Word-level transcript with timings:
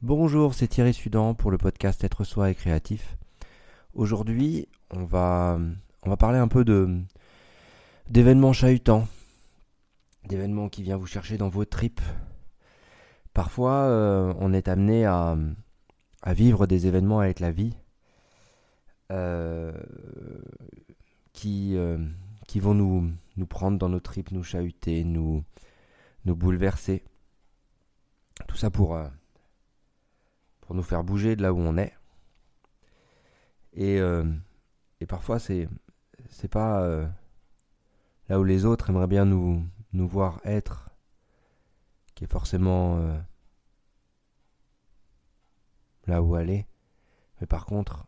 Bonjour, 0.00 0.54
c'est 0.54 0.68
Thierry 0.68 0.94
Sudan 0.94 1.34
pour 1.34 1.50
le 1.50 1.58
podcast 1.58 2.04
Être 2.04 2.22
soi 2.22 2.50
et 2.50 2.54
créatif. 2.54 3.18
Aujourd'hui, 3.94 4.68
on 4.90 5.02
va, 5.04 5.58
parler 6.20 6.38
un 6.38 6.46
peu 6.46 6.64
de 6.64 7.00
d'événements 8.08 8.52
chahutants, 8.52 9.08
d'événements 10.28 10.68
qui 10.68 10.84
viennent 10.84 11.00
vous 11.00 11.08
chercher 11.08 11.36
dans 11.36 11.48
vos 11.48 11.64
tripes. 11.64 12.00
Parfois, 13.34 13.72
euh, 13.72 14.32
on 14.38 14.52
est 14.52 14.68
amené 14.68 15.04
à, 15.04 15.36
à, 16.22 16.32
vivre 16.32 16.68
des 16.68 16.86
événements 16.86 17.18
avec 17.18 17.40
la 17.40 17.50
vie 17.50 17.76
euh, 19.10 19.72
qui, 21.32 21.76
euh, 21.76 21.98
qui 22.46 22.60
vont 22.60 22.74
nous, 22.74 23.10
nous 23.36 23.46
prendre 23.46 23.78
dans 23.78 23.88
nos 23.88 23.98
tripes, 23.98 24.30
nous 24.30 24.44
chahuter, 24.44 25.02
nous, 25.02 25.42
nous 26.24 26.36
bouleverser. 26.36 27.02
Tout 28.46 28.56
ça 28.56 28.70
pour 28.70 28.96
pour 30.68 30.76
nous 30.76 30.82
faire 30.82 31.02
bouger 31.02 31.34
de 31.34 31.40
là 31.40 31.54
où 31.54 31.58
on 31.58 31.78
est. 31.78 31.94
Et, 33.72 33.98
euh, 34.00 34.30
et 35.00 35.06
parfois, 35.06 35.38
c'est, 35.38 35.66
c'est 36.28 36.48
pas 36.48 36.82
euh, 36.82 37.08
là 38.28 38.38
où 38.38 38.44
les 38.44 38.66
autres 38.66 38.90
aimeraient 38.90 39.06
bien 39.06 39.24
nous, 39.24 39.66
nous 39.94 40.06
voir 40.06 40.42
être, 40.44 40.90
qui 42.14 42.24
est 42.24 42.30
forcément 42.30 42.98
euh, 42.98 43.18
là 46.06 46.20
où 46.20 46.34
aller. 46.34 46.66
Mais 47.40 47.46
par 47.46 47.64
contre, 47.64 48.06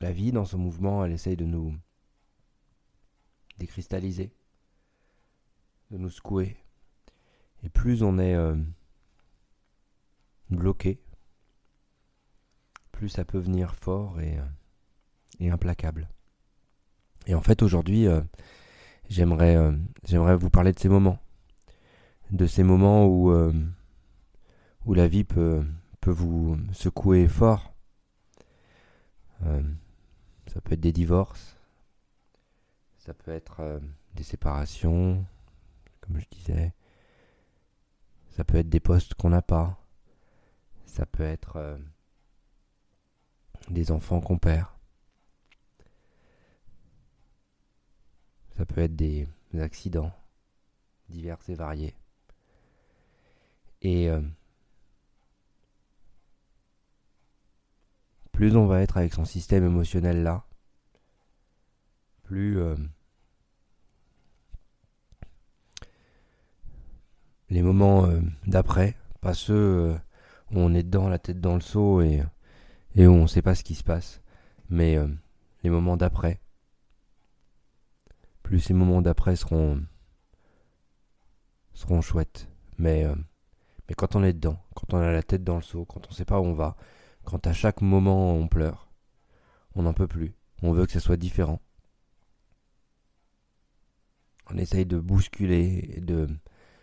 la 0.00 0.12
vie, 0.12 0.32
dans 0.32 0.46
ce 0.46 0.56
mouvement, 0.56 1.04
elle 1.04 1.12
essaye 1.12 1.36
de 1.36 1.44
nous 1.44 1.76
décristalliser, 3.58 4.32
de 5.90 5.98
nous 5.98 6.08
secouer. 6.08 6.56
Et 7.62 7.68
plus 7.68 8.02
on 8.02 8.18
est 8.18 8.34
bloqué, 10.48 11.03
ça 13.08 13.24
peut 13.24 13.38
venir 13.38 13.74
fort 13.74 14.20
et, 14.20 14.38
euh, 14.38 14.44
et 15.40 15.50
implacable. 15.50 16.08
Et 17.26 17.34
en 17.34 17.40
fait, 17.40 17.62
aujourd'hui, 17.62 18.06
euh, 18.06 18.20
j'aimerais, 19.08 19.56
euh, 19.56 19.72
j'aimerais 20.04 20.36
vous 20.36 20.50
parler 20.50 20.72
de 20.72 20.78
ces 20.78 20.88
moments. 20.88 21.18
De 22.30 22.46
ces 22.46 22.62
moments 22.62 23.06
où, 23.06 23.32
où 24.86 24.94
la 24.94 25.06
vie 25.06 25.24
peut, 25.24 25.62
peut 26.00 26.10
vous 26.10 26.58
secouer 26.72 27.28
fort. 27.28 27.74
ça 29.40 30.60
peut 30.62 30.72
être 30.72 30.80
des 30.80 30.92
divorces. 30.92 31.58
Ça 32.98 33.12
peut 33.12 33.30
être 33.30 33.80
des 34.14 34.22
séparations, 34.22 35.24
comme 36.00 36.18
je 36.18 36.26
disais. 36.30 36.72
Ça 38.30 38.42
peut 38.42 38.56
être 38.56 38.70
des 38.70 38.80
postes 38.80 39.14
qu'on 39.14 39.30
n'a 39.30 39.42
pas. 39.42 39.78
Ça 40.86 41.04
peut 41.04 41.22
être 41.24 41.78
des 43.70 43.90
enfants 43.90 44.20
qu'on 44.20 44.38
perd. 44.38 44.66
Ça 48.56 48.64
peut 48.64 48.82
être 48.82 48.94
des 48.94 49.26
accidents 49.58 50.12
divers 51.08 51.38
et 51.48 51.54
variés. 51.54 51.94
Et 53.82 54.08
euh, 54.08 54.22
plus 58.32 58.56
on 58.56 58.66
va 58.66 58.80
être 58.80 58.96
avec 58.96 59.12
son 59.12 59.24
système 59.24 59.64
émotionnel 59.64 60.22
là, 60.22 60.44
plus 62.22 62.58
euh, 62.58 62.76
les 67.50 67.62
moments 67.62 68.06
euh, 68.06 68.20
d'après, 68.46 68.96
pas 69.20 69.34
ceux 69.34 69.94
où 70.50 70.58
on 70.58 70.74
est 70.74 70.82
dedans, 70.82 71.08
la 71.08 71.18
tête 71.18 71.40
dans 71.40 71.54
le 71.54 71.60
seau 71.60 72.00
et 72.00 72.22
et 72.94 73.06
on 73.06 73.22
ne 73.22 73.26
sait 73.26 73.42
pas 73.42 73.54
ce 73.54 73.64
qui 73.64 73.74
se 73.74 73.84
passe. 73.84 74.20
Mais 74.70 74.96
euh, 74.96 75.08
les 75.62 75.70
moments 75.70 75.96
d'après, 75.96 76.40
plus 78.42 78.60
ces 78.60 78.74
moments 78.74 79.02
d'après 79.02 79.36
seront 79.36 79.82
seront 81.72 82.00
chouettes. 82.00 82.48
Mais 82.78 83.04
euh, 83.04 83.14
mais 83.88 83.94
quand 83.94 84.16
on 84.16 84.24
est 84.24 84.32
dedans, 84.32 84.58
quand 84.74 84.94
on 84.94 84.98
a 84.98 85.10
la 85.10 85.22
tête 85.22 85.44
dans 85.44 85.56
le 85.56 85.62
seau, 85.62 85.84
quand 85.84 86.06
on 86.06 86.10
ne 86.10 86.14
sait 86.14 86.24
pas 86.24 86.40
où 86.40 86.44
on 86.44 86.54
va, 86.54 86.76
quand 87.24 87.46
à 87.46 87.52
chaque 87.52 87.82
moment 87.82 88.34
on 88.34 88.48
pleure, 88.48 88.88
on 89.74 89.82
n'en 89.82 89.92
peut 89.92 90.08
plus. 90.08 90.34
On 90.62 90.72
veut 90.72 90.86
que 90.86 90.92
ça 90.92 91.00
soit 91.00 91.16
différent. 91.16 91.60
On 94.50 94.56
essaye 94.58 94.86
de 94.86 94.98
bousculer 94.98 95.94
et 95.96 96.00
de 96.00 96.28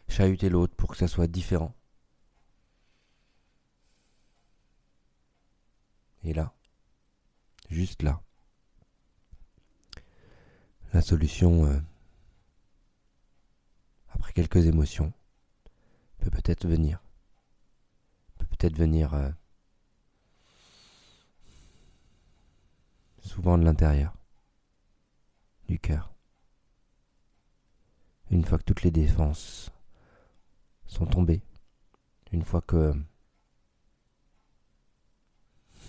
chahuter 0.08 0.50
l'autre 0.50 0.76
pour 0.76 0.90
que 0.90 0.98
ça 0.98 1.08
soit 1.08 1.28
différent. 1.28 1.74
Et 6.24 6.34
là, 6.34 6.54
juste 7.70 8.04
là, 8.04 8.22
la 10.94 11.02
solution, 11.02 11.66
euh, 11.66 11.80
après 14.10 14.34
quelques 14.34 14.66
émotions, 14.68 15.14
peut 16.20 16.30
peut-être 16.30 16.68
venir. 16.68 17.02
Peut 18.38 18.46
peut-être 18.46 18.78
venir 18.78 19.14
euh, 19.14 19.30
souvent 23.22 23.58
de 23.58 23.64
l'intérieur, 23.64 24.14
du 25.68 25.80
cœur. 25.80 26.14
Une 28.30 28.46
fois 28.46 28.58
que 28.60 28.64
toutes 28.64 28.84
les 28.84 28.92
défenses 28.92 29.72
sont 30.86 31.06
tombées, 31.06 31.42
une 32.32 32.44
fois 32.44 32.62
que 32.62 32.94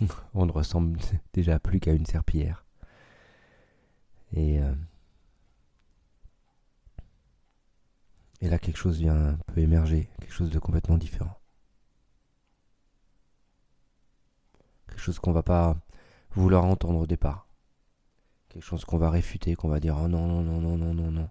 on 0.34 0.46
ne 0.46 0.52
ressemble 0.52 0.98
déjà 1.32 1.58
plus 1.58 1.80
qu'à 1.80 1.92
une 1.92 2.06
serpillière. 2.06 2.64
Et, 4.32 4.60
euh, 4.60 4.74
et 8.40 8.48
là, 8.48 8.58
quelque 8.58 8.76
chose 8.78 8.98
vient, 8.98 9.38
peut 9.46 9.60
émerger, 9.60 10.08
quelque 10.20 10.32
chose 10.32 10.50
de 10.50 10.58
complètement 10.58 10.98
différent. 10.98 11.38
Quelque 14.88 15.00
chose 15.00 15.18
qu'on 15.18 15.32
va 15.32 15.42
pas 15.42 15.76
vouloir 16.32 16.64
entendre 16.64 17.00
au 17.00 17.06
départ. 17.06 17.46
Quelque 18.48 18.64
chose 18.64 18.84
qu'on 18.84 18.98
va 18.98 19.10
réfuter, 19.10 19.54
qu'on 19.54 19.68
va 19.68 19.80
dire 19.80 19.96
oh 19.98 20.08
non, 20.08 20.26
non, 20.26 20.42
non, 20.42 20.60
non, 20.60 20.76
non, 20.76 20.94
non, 20.94 21.10
non. 21.10 21.30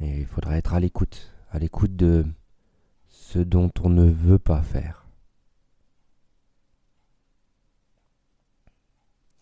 Et 0.00 0.20
il 0.20 0.26
faudra 0.26 0.56
être 0.56 0.74
à 0.74 0.80
l'écoute 0.80 1.34
à 1.54 1.60
l'écoute 1.60 1.94
de 1.94 2.26
ce 3.34 3.40
dont 3.40 3.72
on 3.82 3.88
ne 3.88 4.08
veut 4.08 4.38
pas 4.38 4.62
faire. 4.62 5.08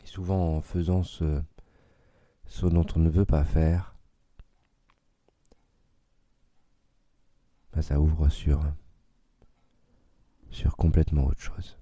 Et 0.02 0.06
souvent 0.06 0.56
en 0.56 0.62
faisant 0.62 1.02
ce, 1.02 1.42
ce 2.46 2.64
dont 2.64 2.86
on 2.96 3.00
ne 3.00 3.10
veut 3.10 3.26
pas 3.26 3.44
faire, 3.44 3.94
bah, 7.74 7.82
ça 7.82 8.00
ouvre 8.00 8.30
sur, 8.30 8.62
sur 10.50 10.74
complètement 10.78 11.26
autre 11.26 11.42
chose. 11.42 11.76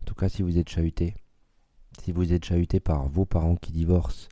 En 0.00 0.04
tout 0.06 0.14
cas, 0.14 0.30
si 0.30 0.40
vous 0.40 0.56
êtes 0.56 0.70
chahuté, 0.70 1.14
si 2.02 2.12
vous 2.12 2.32
êtes 2.32 2.46
chahuté 2.46 2.80
par 2.80 3.06
vos 3.06 3.26
parents 3.26 3.56
qui 3.56 3.72
divorcent, 3.72 4.30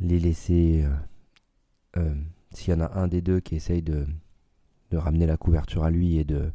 les 0.00 0.18
laisser, 0.18 0.86
euh, 1.96 2.00
euh, 2.00 2.14
s'il 2.52 2.72
y 2.72 2.76
en 2.76 2.80
a 2.80 2.98
un 2.98 3.08
des 3.08 3.22
deux 3.22 3.40
qui 3.40 3.56
essaye 3.56 3.82
de, 3.82 4.06
de 4.90 4.96
ramener 4.96 5.26
la 5.26 5.36
couverture 5.36 5.84
à 5.84 5.90
lui 5.90 6.18
et 6.18 6.24
de 6.24 6.52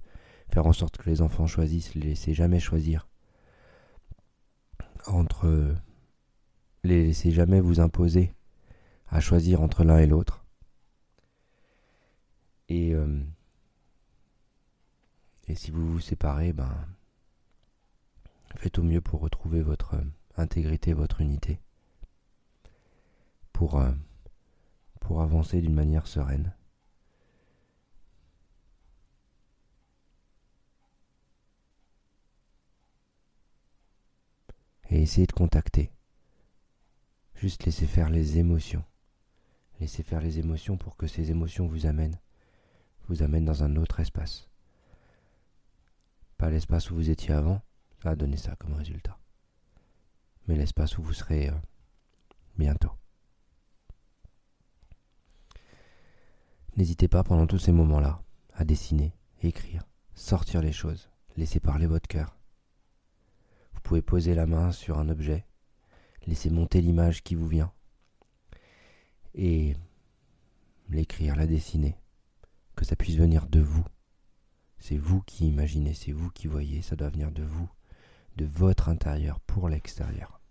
faire 0.50 0.66
en 0.68 0.74
sorte 0.74 0.98
que 0.98 1.09
les 1.09 1.22
enfants 1.22 1.48
choisissent, 1.48 1.96
les 1.96 2.09
laisser 2.09 2.34
jamais 2.34 2.59
choisir 2.59 3.08
entre 5.08 5.75
les 6.84 7.06
laisser 7.06 7.31
jamais 7.31 7.59
vous 7.59 7.80
imposer 7.80 8.34
à 9.07 9.19
choisir 9.19 9.62
entre 9.62 9.84
l'un 9.84 10.00
et 10.00 10.07
l'autre. 10.07 10.45
Et, 12.69 12.94
euh, 12.94 13.24
et 15.48 15.56
si 15.56 15.72
vous 15.72 15.94
vous 15.94 16.00
séparez, 16.00 16.51
ben, 16.54 16.75
faites 18.56 18.78
au 18.80 18.84
mieux 18.84 19.01
pour 19.01 19.22
retrouver 19.22 19.62
votre 19.62 19.95
intégrité, 20.36 20.94
votre 20.94 21.22
unité 21.22 21.60
pour, 23.54 23.80
euh, 23.80 23.92
pour 25.07 25.21
avancer 25.21 25.62
d'une 25.62 25.74
manière 25.74 26.06
sereine. 26.06 26.54
Et 34.89 35.01
essayez 35.01 35.25
de 35.25 35.31
contacter. 35.31 35.94
Juste 37.36 37.63
laissez 37.63 37.88
faire 37.88 38.09
les 38.09 38.38
émotions. 38.38 38.83
Laissez 39.80 40.04
faire 40.04 40.19
les 40.19 40.39
émotions 40.39 40.75
pour 40.75 40.98
que 40.98 41.07
ces 41.07 41.31
émotions 41.31 41.68
vous 41.68 41.86
amènent, 41.86 42.19
vous 43.07 43.24
amènent 43.24 43.45
dans 43.45 43.63
un 43.63 43.77
autre 43.77 44.01
espace. 44.01 44.50
Pas 46.38 46.50
l'espace 46.50 46.92
où 46.92 46.95
vous 46.95 47.10
étiez 47.10 47.33
avant, 47.33 47.62
ça 48.03 48.10
a 48.12 48.38
ça 48.38 48.57
comme 48.57 48.74
résultat. 48.74 49.18
Mais 50.50 50.57
l'espace 50.57 50.98
où 50.98 51.01
vous 51.01 51.13
serez 51.13 51.48
euh, 51.48 51.56
bientôt. 52.57 52.92
N'hésitez 56.77 57.07
pas 57.07 57.24
pendant 57.24 57.47
tous 57.47 57.57
ces 57.57 57.71
moments-là 57.71 58.21
à 58.53 58.63
dessiner, 58.63 59.12
écrire, 59.41 59.88
sortir 60.13 60.62
les 60.62 60.71
choses, 60.71 61.09
laisser 61.35 61.59
parler 61.59 61.88
votre 61.88 62.07
cœur. 62.07 62.38
Vous 63.74 63.81
pouvez 63.81 64.03
poser 64.03 64.35
la 64.35 64.45
main 64.45 64.71
sur 64.71 65.00
un 65.00 65.09
objet, 65.09 65.47
laisser 66.27 66.51
monter 66.51 66.81
l'image 66.81 67.24
qui 67.24 67.33
vous 67.33 67.47
vient 67.47 67.71
et 69.33 69.75
l'écrire, 70.89 71.35
la 71.35 71.47
dessiner, 71.47 71.97
que 72.75 72.85
ça 72.85 72.95
puisse 72.95 73.15
venir 73.15 73.47
de 73.47 73.59
vous. 73.59 73.85
C'est 74.77 74.97
vous 74.97 75.24
qui 75.24 75.47
imaginez, 75.47 75.95
c'est 75.95 76.12
vous 76.12 76.29
qui 76.29 76.45
voyez, 76.45 76.83
ça 76.83 76.95
doit 76.95 77.09
venir 77.09 77.31
de 77.31 77.44
vous, 77.44 77.68
de 78.35 78.45
votre 78.45 78.88
intérieur 78.88 79.39
pour 79.39 79.68
l'extérieur. 79.68 80.41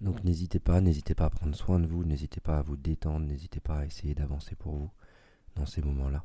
Donc 0.00 0.24
n'hésitez 0.24 0.60
pas, 0.60 0.80
n'hésitez 0.80 1.14
pas 1.14 1.26
à 1.26 1.30
prendre 1.30 1.54
soin 1.54 1.78
de 1.78 1.86
vous, 1.86 2.04
n'hésitez 2.04 2.40
pas 2.40 2.56
à 2.56 2.62
vous 2.62 2.78
détendre, 2.78 3.26
n'hésitez 3.26 3.60
pas 3.60 3.80
à 3.80 3.84
essayer 3.84 4.14
d'avancer 4.14 4.54
pour 4.54 4.74
vous 4.74 4.90
dans 5.56 5.66
ces 5.66 5.82
moments-là. 5.82 6.24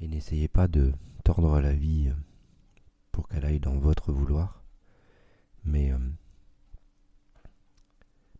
Et 0.00 0.08
n'essayez 0.08 0.48
pas 0.48 0.68
de 0.68 0.92
tordre 1.24 1.60
la 1.60 1.72
vie 1.72 2.08
euh, 2.08 2.14
pour 3.12 3.28
qu'elle 3.28 3.44
aille 3.44 3.60
dans 3.60 3.78
votre 3.78 4.12
vouloir, 4.12 4.62
mais, 5.64 5.92
euh, 5.92 5.98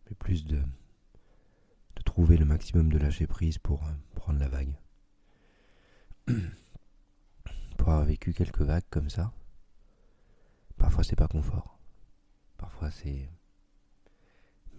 mais 0.05 0.15
plus 0.19 0.45
de, 0.45 0.57
de 0.57 2.01
trouver 2.03 2.37
le 2.37 2.45
maximum 2.45 2.91
de 2.91 2.97
lâcher 2.97 3.25
prise 3.25 3.57
pour 3.57 3.83
euh, 3.85 3.91
prendre 4.15 4.39
la 4.39 4.49
vague. 4.49 4.75
pour 7.77 7.89
avoir 7.89 8.05
vécu 8.05 8.33
quelques 8.33 8.61
vagues 8.61 8.83
comme 8.89 9.09
ça, 9.09 9.33
parfois 10.77 11.03
c'est 11.03 11.15
pas 11.15 11.27
confort, 11.27 11.79
parfois 12.57 12.91
c'est... 12.91 13.29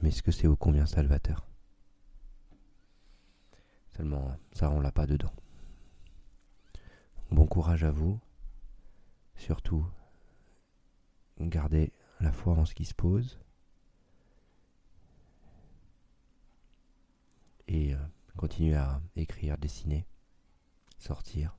Mais 0.03 0.11
est-ce 0.11 0.23
que 0.23 0.31
c'est 0.31 0.47
ô 0.47 0.57
combien 0.57 0.85
salvateur? 0.85 1.49
Seulement, 3.97 4.37
ça, 4.53 4.71
on 4.71 4.81
l'a 4.81 4.93
pas 4.93 5.07
dedans. 5.07 5.33
Bon 7.31 7.47
courage 7.47 7.83
à 7.83 7.91
vous. 7.91 8.21
Surtout, 9.37 9.87
gardez 11.41 11.93
la 12.21 12.31
foi 12.31 12.53
en 12.55 12.67
ce 12.67 12.75
qui 12.75 12.85
se 12.85 12.93
pose. 12.93 13.41
Et 17.69 17.95
euh, 17.95 17.99
continuez 18.37 18.77
à 18.77 19.01
écrire, 19.17 19.57
dessiner, 19.57 20.07
sortir, 20.99 21.57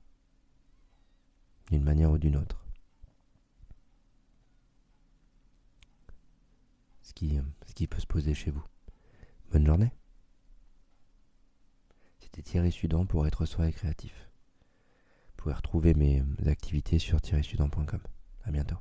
d'une 1.70 1.82
manière 1.82 2.12
ou 2.12 2.18
d'une 2.18 2.36
autre. 2.36 2.64
Ce 7.02 7.12
qui, 7.12 7.40
ce 7.66 7.74
qui 7.74 7.88
peut 7.88 8.00
se 8.00 8.06
poser 8.06 8.34
chez 8.34 8.52
vous. 8.52 8.64
Bonne 9.50 9.66
journée. 9.66 9.97
C'était 12.38 12.50
Thierry 12.50 12.70
Sudan 12.70 13.04
pour 13.04 13.26
être 13.26 13.46
soi 13.46 13.66
et 13.66 13.72
créatif. 13.72 14.28
Vous 15.30 15.36
pouvez 15.38 15.54
retrouver 15.56 15.92
mes 15.94 16.22
activités 16.46 17.00
sur 17.00 17.20
thierrysudan.com. 17.20 18.00
À 18.44 18.52
bientôt. 18.52 18.76